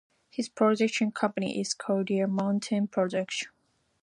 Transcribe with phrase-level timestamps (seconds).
[0.31, 3.49] His production company is called Deer Mountain Productions.